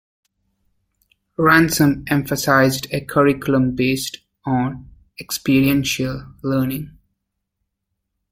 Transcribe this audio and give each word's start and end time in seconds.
Ransom 1.37 2.05
emphasized 2.07 2.87
a 2.91 3.01
curriculum 3.05 3.75
based 3.75 4.17
on 4.47 4.89
experiential 5.19 6.25
learning. 6.41 6.97